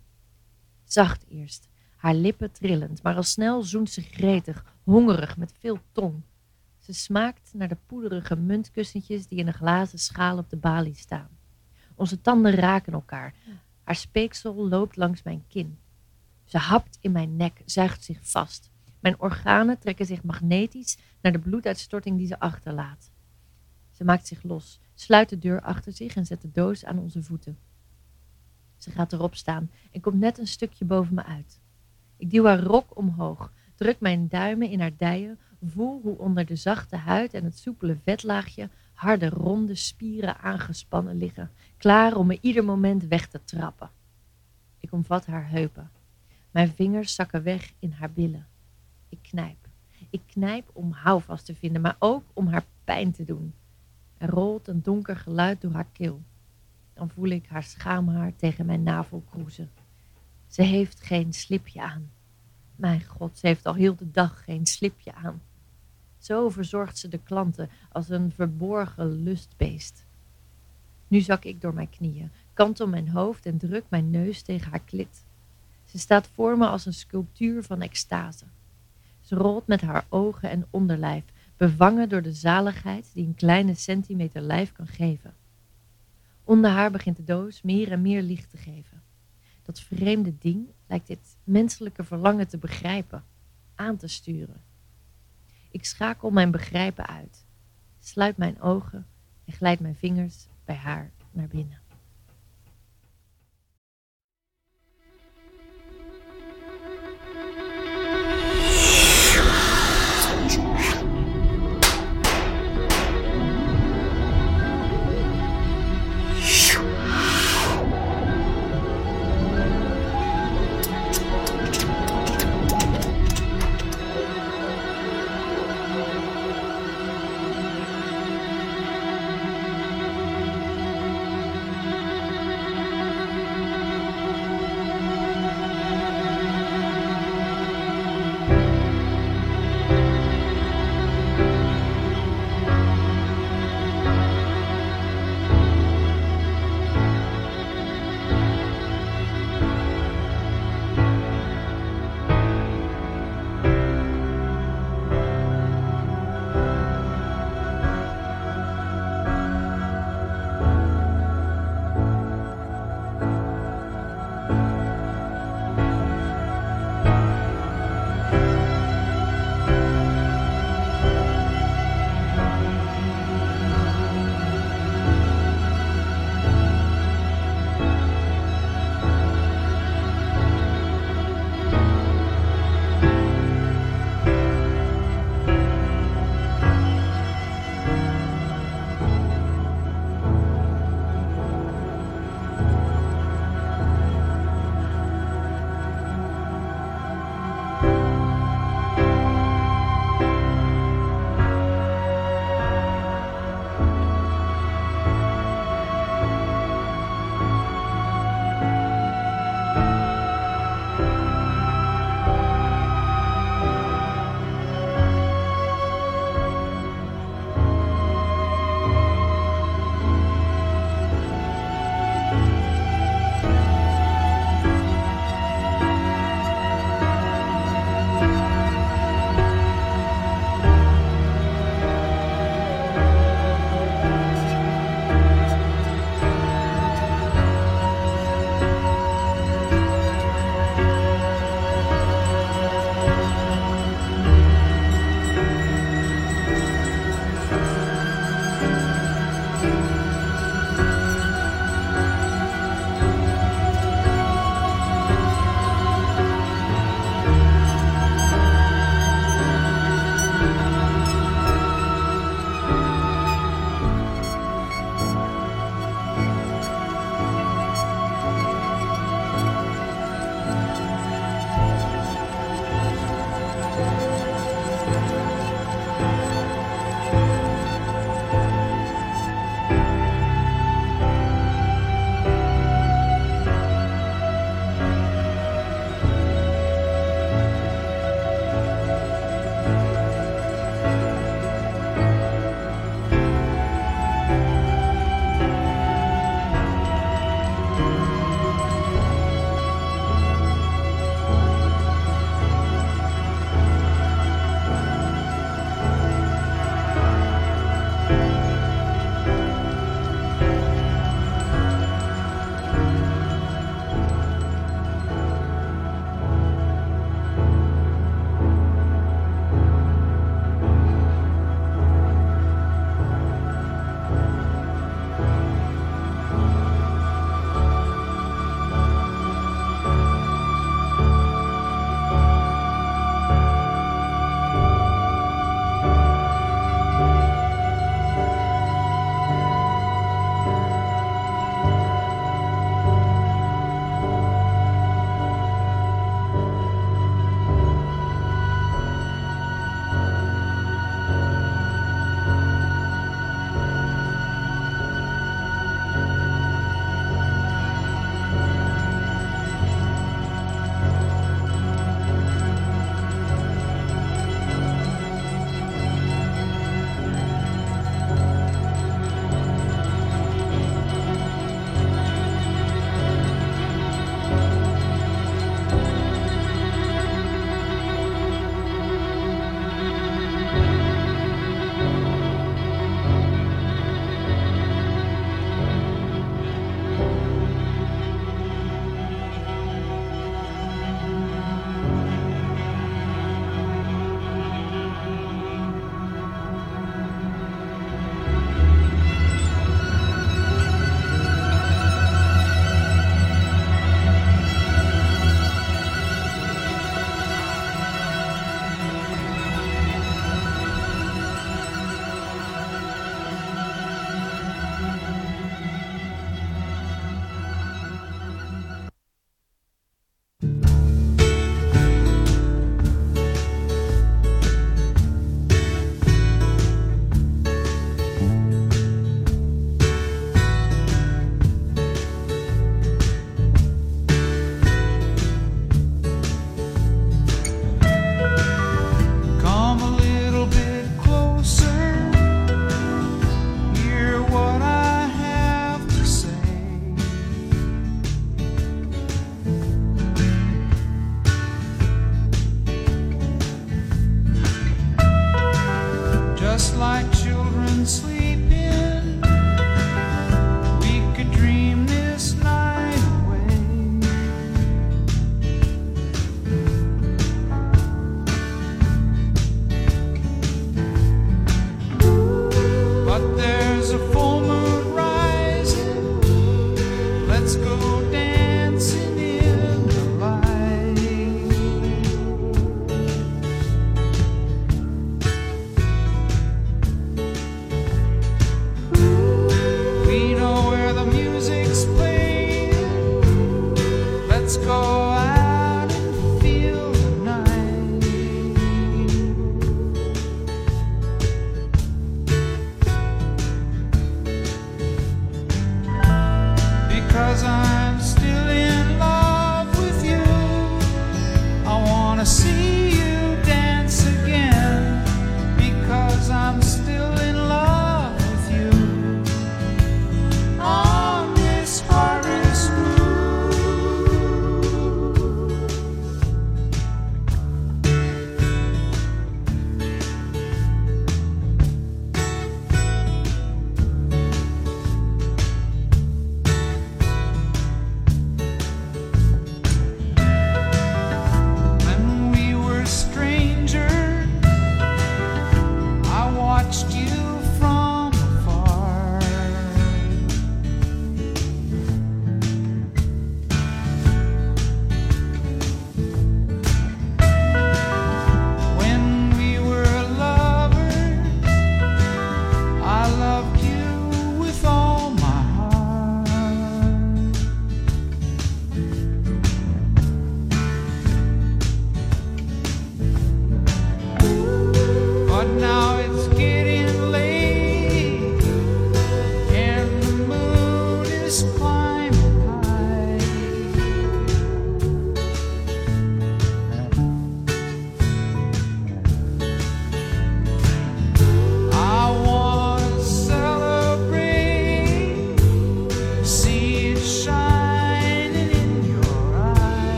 Zacht 0.82 1.24
eerst, 1.28 1.68
haar 1.96 2.14
lippen 2.14 2.52
trillend, 2.52 3.02
maar 3.02 3.16
al 3.16 3.22
snel 3.22 3.62
zoent 3.62 3.90
ze 3.90 4.02
gretig, 4.02 4.76
hongerig, 4.82 5.36
met 5.36 5.52
veel 5.58 5.78
tong. 5.92 6.22
Ze 6.78 6.92
smaakt 6.92 7.50
naar 7.54 7.68
de 7.68 7.78
poederige 7.86 8.36
muntkussentjes 8.36 9.26
die 9.26 9.38
in 9.38 9.46
een 9.46 9.54
glazen 9.54 9.98
schaal 9.98 10.38
op 10.38 10.50
de 10.50 10.56
balie 10.56 10.96
staan. 10.96 11.38
Onze 11.94 12.20
tanden 12.20 12.52
raken 12.52 12.92
elkaar. 12.92 13.34
Haar 13.82 13.96
speeksel 13.96 14.68
loopt 14.68 14.96
langs 14.96 15.22
mijn 15.22 15.44
kin. 15.48 15.78
Ze 16.44 16.58
hapt 16.58 16.98
in 17.00 17.12
mijn 17.12 17.36
nek, 17.36 17.62
zuigt 17.64 18.04
zich 18.04 18.18
vast. 18.22 18.70
Mijn 19.00 19.20
organen 19.20 19.78
trekken 19.78 20.06
zich 20.06 20.22
magnetisch 20.22 20.98
naar 21.20 21.32
de 21.32 21.38
bloeduitstorting 21.38 22.16
die 22.18 22.26
ze 22.26 22.38
achterlaat. 22.38 23.10
Ze 23.90 24.04
maakt 24.04 24.26
zich 24.26 24.42
los, 24.42 24.80
sluit 24.94 25.28
de 25.28 25.38
deur 25.38 25.60
achter 25.60 25.92
zich 25.92 26.16
en 26.16 26.26
zet 26.26 26.42
de 26.42 26.50
doos 26.50 26.84
aan 26.84 26.98
onze 26.98 27.22
voeten. 27.22 27.58
Ze 28.76 28.90
gaat 28.90 29.12
erop 29.12 29.34
staan 29.34 29.70
en 29.92 30.00
komt 30.00 30.18
net 30.18 30.38
een 30.38 30.46
stukje 30.46 30.84
boven 30.84 31.14
me 31.14 31.24
uit. 31.24 31.60
Ik 32.16 32.30
duw 32.30 32.44
haar 32.44 32.60
rok 32.60 32.96
omhoog, 32.96 33.52
druk 33.74 34.00
mijn 34.00 34.28
duimen 34.28 34.70
in 34.70 34.80
haar 34.80 34.96
dijen, 34.96 35.38
voel 35.62 36.00
hoe 36.02 36.18
onder 36.18 36.46
de 36.46 36.56
zachte 36.56 36.96
huid 36.96 37.34
en 37.34 37.44
het 37.44 37.58
soepele 37.58 37.96
vetlaagje 38.04 38.70
harde 38.92 39.28
ronde 39.28 39.74
spieren 39.74 40.38
aangespannen 40.38 41.16
liggen, 41.16 41.50
klaar 41.76 42.16
om 42.16 42.26
me 42.26 42.38
ieder 42.40 42.64
moment 42.64 43.04
weg 43.04 43.26
te 43.26 43.44
trappen. 43.44 43.90
Ik 44.80 44.92
omvat 44.92 45.26
haar 45.26 45.50
heupen. 45.50 45.90
Mijn 46.54 46.72
vingers 46.72 47.14
zakken 47.14 47.42
weg 47.42 47.72
in 47.78 47.90
haar 47.90 48.12
billen. 48.12 48.46
Ik 49.08 49.18
knijp. 49.22 49.68
Ik 50.10 50.20
knijp 50.26 50.70
om 50.72 50.92
houvast 50.92 51.44
te 51.44 51.54
vinden, 51.54 51.82
maar 51.82 51.96
ook 51.98 52.24
om 52.32 52.46
haar 52.46 52.64
pijn 52.84 53.12
te 53.12 53.24
doen. 53.24 53.54
Er 54.18 54.28
rolt 54.28 54.68
een 54.68 54.82
donker 54.82 55.16
geluid 55.16 55.60
door 55.60 55.72
haar 55.72 55.88
keel. 55.92 56.22
Dan 56.92 57.10
voel 57.10 57.28
ik 57.28 57.46
haar 57.46 57.62
schaamhaar 57.62 58.36
tegen 58.36 58.66
mijn 58.66 58.82
navel 58.82 59.24
kroezen. 59.30 59.70
Ze 60.46 60.62
heeft 60.62 61.00
geen 61.00 61.32
slipje 61.32 61.82
aan. 61.82 62.10
Mijn 62.76 63.04
god, 63.04 63.38
ze 63.38 63.46
heeft 63.46 63.66
al 63.66 63.74
heel 63.74 63.94
de 63.96 64.10
dag 64.10 64.44
geen 64.44 64.66
slipje 64.66 65.14
aan. 65.14 65.42
Zo 66.18 66.48
verzorgt 66.48 66.98
ze 66.98 67.08
de 67.08 67.22
klanten 67.22 67.70
als 67.92 68.08
een 68.08 68.32
verborgen 68.32 69.22
lustbeest. 69.22 70.06
Nu 71.08 71.20
zak 71.20 71.44
ik 71.44 71.60
door 71.60 71.74
mijn 71.74 71.90
knieën, 71.90 72.30
kantel 72.52 72.88
mijn 72.88 73.08
hoofd 73.08 73.46
en 73.46 73.58
druk 73.58 73.84
mijn 73.88 74.10
neus 74.10 74.42
tegen 74.42 74.70
haar 74.70 74.84
klit. 74.84 75.24
Ze 75.94 76.00
staat 76.00 76.26
voor 76.26 76.58
me 76.58 76.66
als 76.66 76.86
een 76.86 76.94
sculptuur 76.94 77.62
van 77.62 77.80
extase. 77.80 78.44
Ze 79.20 79.34
rolt 79.34 79.66
met 79.66 79.80
haar 79.80 80.06
ogen 80.08 80.50
en 80.50 80.66
onderlijf, 80.70 81.24
bevangen 81.56 82.08
door 82.08 82.22
de 82.22 82.32
zaligheid 82.32 83.10
die 83.12 83.26
een 83.26 83.34
kleine 83.34 83.74
centimeter 83.74 84.40
lijf 84.40 84.72
kan 84.72 84.86
geven. 84.86 85.34
Onder 86.44 86.70
haar 86.70 86.90
begint 86.90 87.16
de 87.16 87.24
doos 87.24 87.62
meer 87.62 87.92
en 87.92 88.02
meer 88.02 88.22
licht 88.22 88.50
te 88.50 88.56
geven. 88.56 89.02
Dat 89.62 89.80
vreemde 89.80 90.38
ding 90.38 90.66
lijkt 90.86 91.06
dit 91.06 91.36
menselijke 91.44 92.04
verlangen 92.04 92.48
te 92.48 92.58
begrijpen, 92.58 93.24
aan 93.74 93.96
te 93.96 94.08
sturen. 94.08 94.62
Ik 95.70 95.84
schakel 95.84 96.30
mijn 96.30 96.50
begrijpen 96.50 97.06
uit, 97.06 97.46
sluit 98.00 98.36
mijn 98.36 98.60
ogen 98.60 99.06
en 99.44 99.52
glijd 99.52 99.80
mijn 99.80 99.96
vingers 99.96 100.46
bij 100.64 100.76
haar 100.76 101.10
naar 101.30 101.48
binnen. 101.48 101.83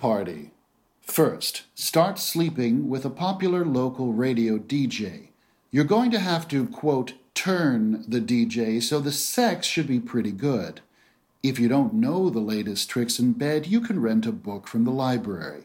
Party. 0.00 0.50
First, 1.02 1.64
start 1.74 2.18
sleeping 2.18 2.88
with 2.88 3.04
a 3.04 3.10
popular 3.10 3.66
local 3.66 4.14
radio 4.14 4.56
DJ. 4.56 5.28
You're 5.70 5.84
going 5.84 6.10
to 6.12 6.18
have 6.18 6.48
to, 6.48 6.66
quote, 6.66 7.12
turn 7.34 8.02
the 8.08 8.20
DJ, 8.20 8.82
so 8.82 8.98
the 8.98 9.12
sex 9.12 9.66
should 9.66 9.86
be 9.86 10.00
pretty 10.00 10.32
good. 10.32 10.80
If 11.42 11.58
you 11.58 11.68
don't 11.68 11.92
know 11.92 12.30
the 12.30 12.40
latest 12.40 12.88
tricks 12.88 13.18
in 13.18 13.32
bed, 13.32 13.66
you 13.66 13.82
can 13.82 14.00
rent 14.00 14.24
a 14.24 14.32
book 14.32 14.66
from 14.66 14.84
the 14.84 14.90
library. 14.90 15.64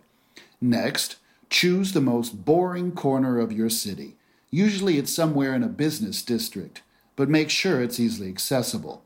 Next, 0.59 1.15
choose 1.49 1.93
the 1.93 2.01
most 2.01 2.43
boring 2.43 2.91
corner 2.91 3.39
of 3.39 3.53
your 3.53 3.69
city. 3.69 4.15
Usually 4.51 4.97
it's 4.97 5.13
somewhere 5.13 5.55
in 5.55 5.63
a 5.63 5.69
business 5.69 6.21
district, 6.21 6.81
but 7.15 7.29
make 7.29 7.49
sure 7.49 7.81
it's 7.81 8.01
easily 8.01 8.27
accessible. 8.27 9.01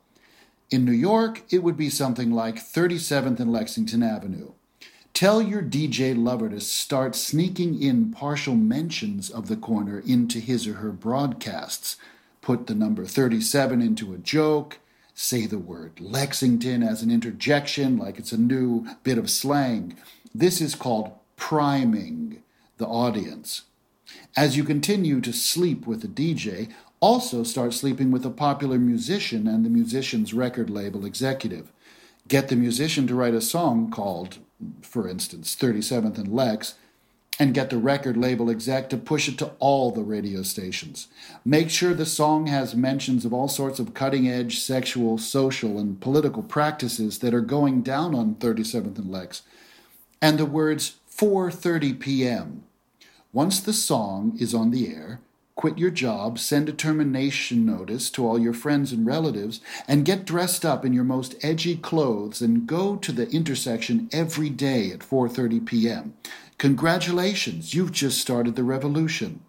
In 0.72 0.84
New 0.84 0.90
York, 0.90 1.42
it 1.50 1.62
would 1.62 1.76
be 1.76 1.88
something 1.88 2.32
like 2.32 2.56
37th 2.56 3.38
and 3.38 3.52
Lexington 3.52 4.02
Avenue. 4.02 4.52
Tell 5.12 5.42
your 5.42 5.62
DJ 5.62 6.16
lover 6.16 6.48
to 6.48 6.60
start 6.60 7.14
sneaking 7.14 7.82
in 7.82 8.10
partial 8.10 8.54
mentions 8.54 9.28
of 9.28 9.48
the 9.48 9.56
corner 9.56 10.02
into 10.06 10.38
his 10.38 10.66
or 10.66 10.74
her 10.74 10.92
broadcasts. 10.92 11.96
Put 12.40 12.66
the 12.66 12.74
number 12.74 13.04
37 13.04 13.82
into 13.82 14.14
a 14.14 14.18
joke. 14.18 14.78
Say 15.14 15.44
the 15.44 15.58
word 15.58 16.00
Lexington 16.00 16.82
as 16.82 17.02
an 17.02 17.10
interjection, 17.10 17.98
like 17.98 18.18
it's 18.18 18.32
a 18.32 18.38
new 18.38 18.86
bit 19.02 19.18
of 19.18 19.28
slang. 19.28 19.96
This 20.34 20.60
is 20.60 20.74
called 20.74 21.12
priming 21.36 22.42
the 22.78 22.86
audience. 22.86 23.62
As 24.36 24.56
you 24.56 24.64
continue 24.64 25.20
to 25.20 25.32
sleep 25.32 25.86
with 25.86 26.00
the 26.00 26.08
DJ, 26.08 26.70
also 27.00 27.42
start 27.42 27.74
sleeping 27.74 28.10
with 28.10 28.24
a 28.24 28.30
popular 28.30 28.78
musician 28.78 29.46
and 29.46 29.64
the 29.64 29.70
musician's 29.70 30.32
record 30.32 30.70
label 30.70 31.04
executive. 31.04 31.72
Get 32.28 32.48
the 32.48 32.56
musician 32.56 33.06
to 33.06 33.14
write 33.14 33.34
a 33.34 33.40
song 33.40 33.90
called, 33.90 34.38
for 34.82 35.08
instance, 35.08 35.56
37th 35.56 36.18
and 36.18 36.32
Lex, 36.34 36.74
and 37.38 37.54
get 37.54 37.70
the 37.70 37.78
record 37.78 38.18
label 38.18 38.50
exec 38.50 38.90
to 38.90 38.98
push 38.98 39.26
it 39.26 39.38
to 39.38 39.52
all 39.58 39.90
the 39.90 40.02
radio 40.02 40.42
stations. 40.42 41.08
Make 41.44 41.70
sure 41.70 41.94
the 41.94 42.04
song 42.04 42.48
has 42.48 42.74
mentions 42.74 43.24
of 43.24 43.32
all 43.32 43.48
sorts 43.48 43.78
of 43.78 43.94
cutting 43.94 44.28
edge 44.28 44.58
sexual, 44.58 45.16
social, 45.16 45.78
and 45.78 45.98
political 46.00 46.42
practices 46.42 47.20
that 47.20 47.32
are 47.32 47.40
going 47.40 47.80
down 47.80 48.14
on 48.14 48.34
37th 48.34 48.98
and 48.98 49.10
Lex, 49.10 49.42
and 50.20 50.38
the 50.38 50.44
words 50.44 50.96
4:30 51.10 51.98
p.m. 51.98 52.64
Once 53.32 53.60
the 53.60 53.72
song 53.72 54.36
is 54.38 54.54
on 54.54 54.70
the 54.70 54.94
air, 54.94 55.20
quit 55.60 55.76
your 55.76 55.90
job, 55.90 56.38
send 56.38 56.70
a 56.70 56.72
termination 56.72 57.66
notice 57.66 58.08
to 58.08 58.26
all 58.26 58.38
your 58.38 58.54
friends 58.54 58.92
and 58.92 59.04
relatives, 59.04 59.60
and 59.86 60.06
get 60.06 60.24
dressed 60.24 60.64
up 60.64 60.86
in 60.86 60.94
your 60.94 61.04
most 61.04 61.34
edgy 61.42 61.76
clothes 61.76 62.40
and 62.40 62.66
go 62.66 62.96
to 62.96 63.12
the 63.12 63.28
intersection 63.28 64.08
every 64.10 64.48
day 64.48 64.90
at 64.90 65.00
4:30 65.00 65.66
p.m. 65.66 66.14
Congratulations, 66.56 67.74
you've 67.74 67.92
just 67.92 68.18
started 68.18 68.56
the 68.56 68.64
revolution. 68.64 69.42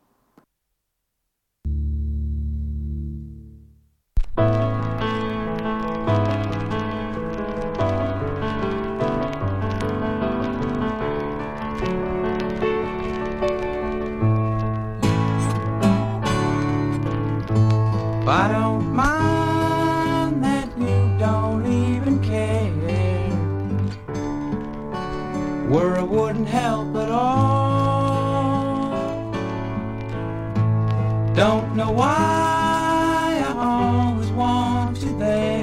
Don't 31.34 31.76
know 31.78 31.92
why 31.92 33.42
I 33.48 33.54
always 33.58 34.30
want 34.32 34.98
you 34.98 35.18
there. 35.18 35.62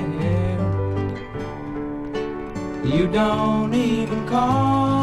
You 2.85 3.07
don't 3.07 3.75
even 3.75 4.27
call. 4.27 4.98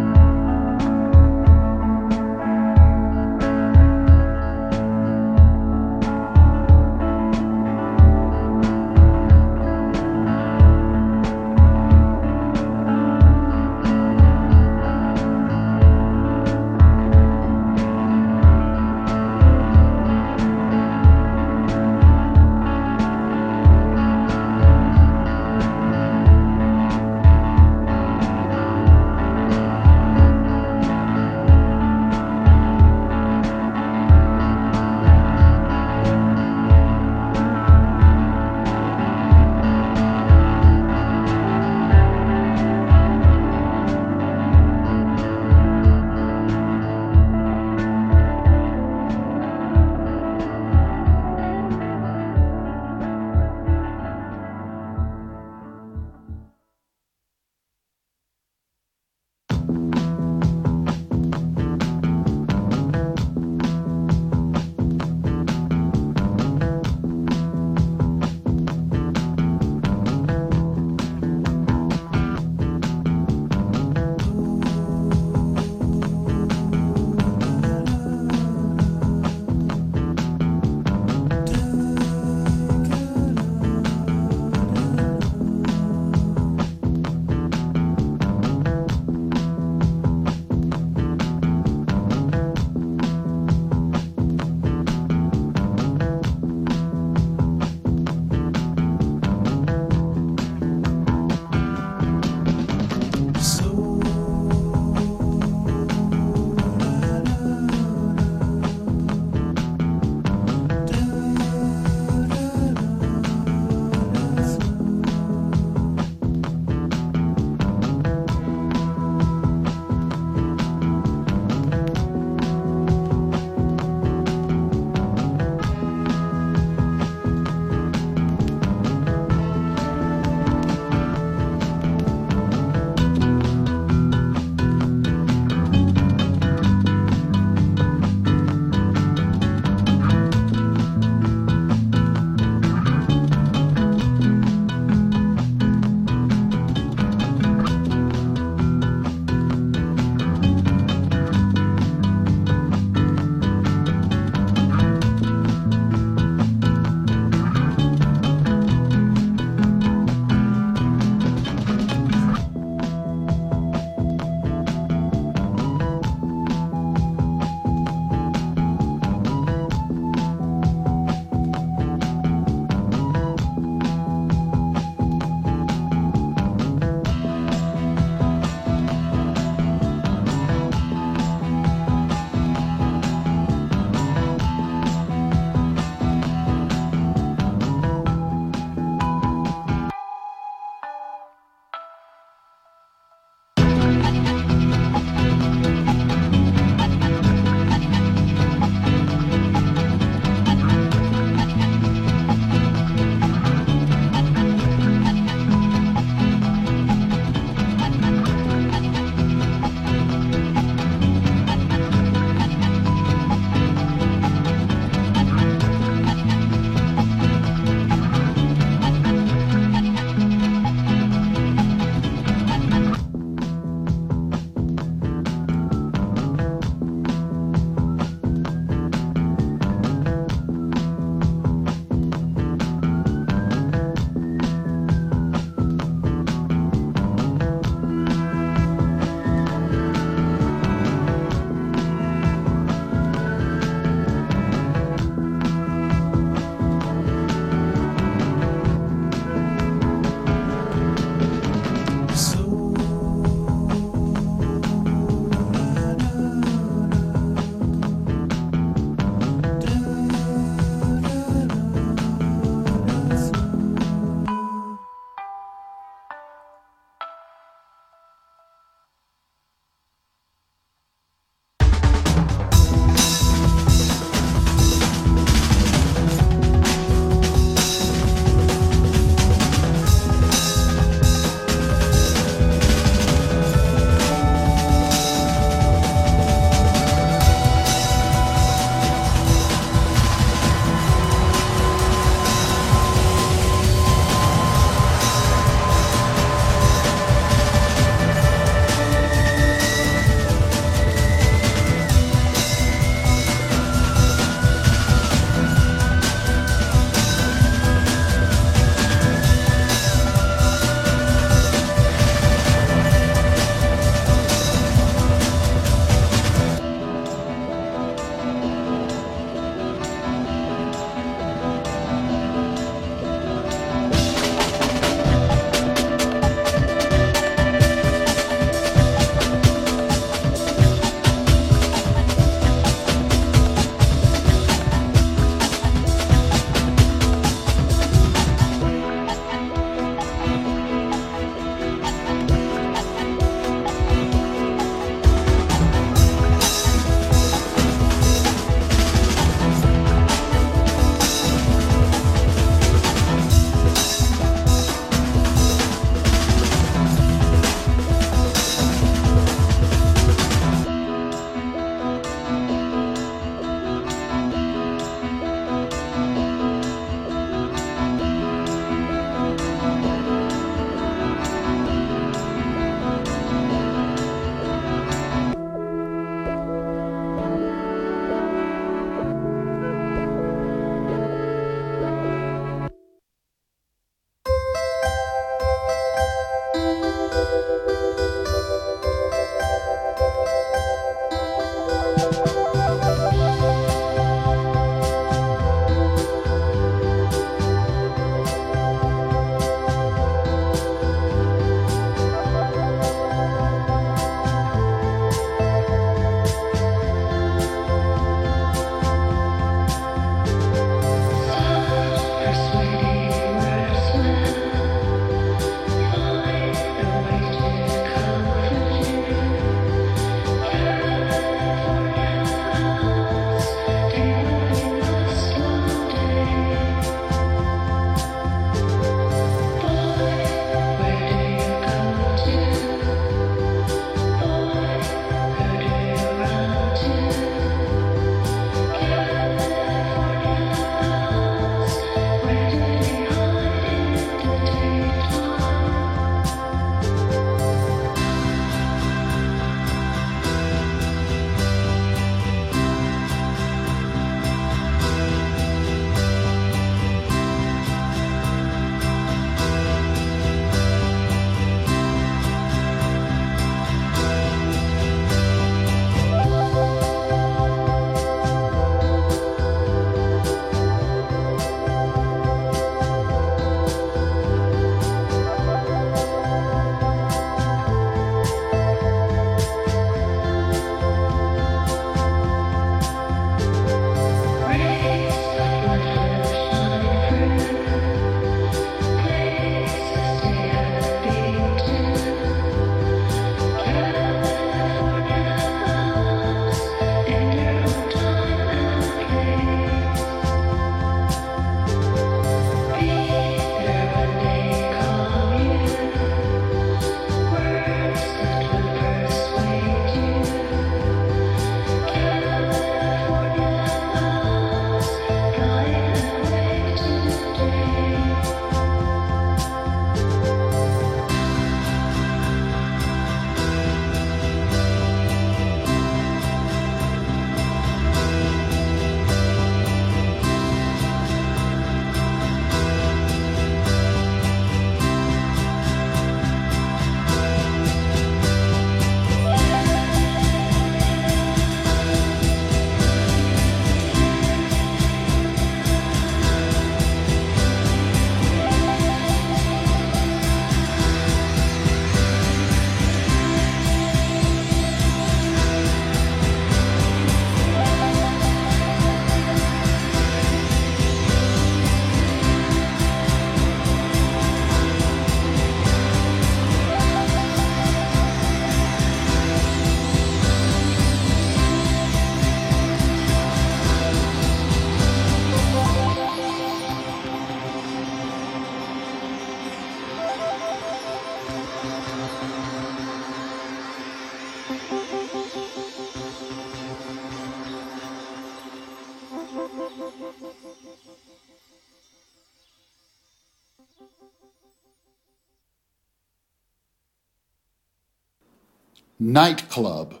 Nightclub. 599.00 600.00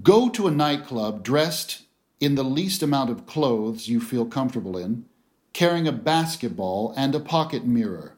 Go 0.00 0.28
to 0.28 0.46
a 0.46 0.52
nightclub 0.52 1.24
dressed 1.24 1.86
in 2.20 2.36
the 2.36 2.44
least 2.44 2.84
amount 2.84 3.10
of 3.10 3.26
clothes 3.26 3.88
you 3.88 4.00
feel 4.00 4.26
comfortable 4.26 4.78
in, 4.78 5.06
carrying 5.52 5.88
a 5.88 5.92
basketball 5.92 6.94
and 6.96 7.16
a 7.16 7.18
pocket 7.18 7.66
mirror. 7.66 8.16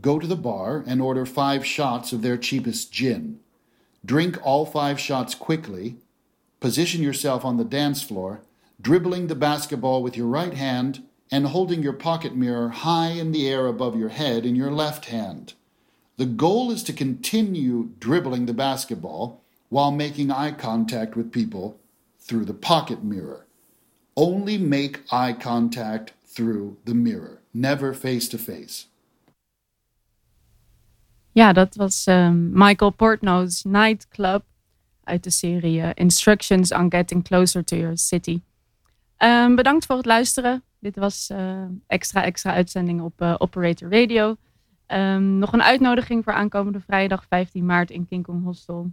Go 0.00 0.20
to 0.20 0.28
the 0.28 0.36
bar 0.36 0.84
and 0.86 1.02
order 1.02 1.26
five 1.26 1.66
shots 1.66 2.12
of 2.12 2.22
their 2.22 2.36
cheapest 2.36 2.92
gin. 2.92 3.40
Drink 4.04 4.38
all 4.46 4.64
five 4.64 5.00
shots 5.00 5.34
quickly. 5.34 5.96
Position 6.60 7.02
yourself 7.02 7.44
on 7.44 7.56
the 7.56 7.64
dance 7.64 8.00
floor, 8.00 8.42
dribbling 8.80 9.26
the 9.26 9.34
basketball 9.34 10.04
with 10.04 10.16
your 10.16 10.28
right 10.28 10.54
hand 10.54 11.02
and 11.32 11.48
holding 11.48 11.82
your 11.82 11.94
pocket 11.94 12.36
mirror 12.36 12.68
high 12.68 13.08
in 13.08 13.32
the 13.32 13.48
air 13.48 13.66
above 13.66 13.98
your 13.98 14.10
head 14.10 14.46
in 14.46 14.54
your 14.54 14.70
left 14.70 15.06
hand. 15.06 15.54
The 16.16 16.26
goal 16.26 16.70
is 16.70 16.82
to 16.84 16.92
continue 16.92 17.88
dribbling 17.98 18.46
the 18.46 18.54
basketball 18.54 19.42
while 19.68 19.90
making 19.90 20.30
eye 20.30 20.52
contact 20.52 21.16
with 21.16 21.32
people 21.32 21.80
through 22.20 22.44
the 22.44 22.54
pocket 22.54 23.02
mirror. 23.02 23.46
Only 24.16 24.58
make 24.58 25.00
eye 25.10 25.32
contact 25.32 26.12
through 26.24 26.76
the 26.84 26.94
mirror, 26.94 27.40
never 27.52 27.94
face 27.94 28.28
to 28.28 28.38
face. 28.38 28.86
Ja, 31.32 31.52
dat 31.52 31.76
was 31.76 32.06
um, 32.06 32.52
Michael 32.52 32.92
Portnoy's 32.92 33.64
Nightclub 33.64 34.44
uit 35.04 35.24
de 35.24 35.30
serie 35.30 35.80
uh, 35.80 35.90
Instructions 35.94 36.72
on 36.72 36.90
Getting 36.90 37.24
Closer 37.24 37.64
to 37.64 37.76
Your 37.76 37.96
City. 37.96 38.42
Um, 39.18 39.56
bedankt 39.56 39.86
voor 39.86 39.96
het 39.96 40.06
luisteren. 40.06 40.62
Dit 40.78 40.96
was 40.96 41.30
uh, 41.32 41.64
extra 41.86 42.24
extra 42.24 42.52
uitzending 42.52 43.00
op 43.00 43.20
uh, 43.20 43.34
Operator 43.38 43.90
Radio. 43.90 44.36
Um, 44.86 45.38
nog 45.38 45.52
een 45.52 45.62
uitnodiging 45.62 46.24
voor 46.24 46.32
aankomende 46.32 46.80
vrijdag 46.80 47.24
15 47.28 47.66
maart 47.66 47.90
in 47.90 48.06
King 48.06 48.24
Kong 48.24 48.44
Hostel. 48.44 48.84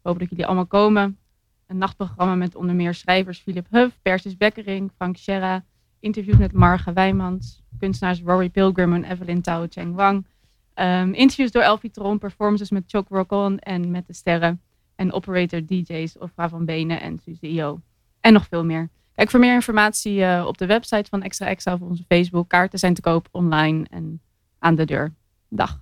hoop 0.02 0.18
dat 0.18 0.30
jullie 0.30 0.46
allemaal 0.46 0.66
komen. 0.66 1.18
Een 1.66 1.78
nachtprogramma 1.78 2.34
met 2.34 2.54
onder 2.54 2.74
meer 2.74 2.94
schrijvers 2.94 3.38
Philip 3.38 3.66
Huff, 3.70 3.98
Persis 4.02 4.36
Bekkering, 4.36 4.90
Frank 4.96 5.16
Scherra, 5.16 5.64
interviews 6.00 6.38
met 6.38 6.52
Marga 6.52 6.92
Wijmans, 6.92 7.62
kunstenaars 7.78 8.22
Rory 8.22 8.48
Pilgrim 8.48 8.92
en 8.92 9.04
Evelyn 9.04 9.42
Tao 9.42 9.66
Cheng 9.68 9.94
Wang. 9.94 10.26
Um, 10.74 11.12
interviews 11.12 11.50
door 11.50 11.62
Elfie 11.62 11.90
Tron, 11.90 12.18
performances 12.18 12.70
met 12.70 12.84
Chuck 12.86 13.08
Rock 13.08 13.32
On 13.32 13.58
en 13.58 13.90
met 13.90 14.06
de 14.06 14.12
sterren. 14.12 14.60
En 14.96 15.12
operator 15.12 15.66
DJ's 15.66 16.16
Ofra 16.18 16.48
van 16.48 16.64
Benen 16.64 17.00
en 17.00 17.18
Suze 17.18 17.48
IO. 17.48 17.80
En 18.20 18.32
nog 18.32 18.46
veel 18.46 18.64
meer. 18.64 18.88
Kijk 19.14 19.30
voor 19.30 19.40
meer 19.40 19.54
informatie 19.54 20.18
uh, 20.18 20.44
op 20.46 20.58
de 20.58 20.66
website 20.66 21.08
van 21.10 21.22
Extra 21.22 21.46
Extra 21.46 21.72
of 21.72 21.80
onze 21.80 22.04
Facebook. 22.08 22.48
Kaarten 22.48 22.78
zijn 22.78 22.94
te 22.94 23.00
koop 23.00 23.28
online 23.30 23.86
en 23.90 24.20
aan 24.58 24.74
de 24.74 24.84
deur. 24.84 25.12
da. 25.50 25.80